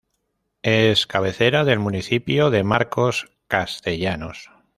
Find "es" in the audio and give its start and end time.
0.63-1.05